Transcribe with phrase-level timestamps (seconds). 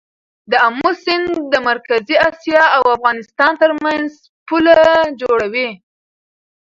[0.51, 4.09] د امو سیند د مرکزي اسیا او افغانستان ترمنځ
[4.47, 4.77] پوله
[5.21, 5.69] جوړوي.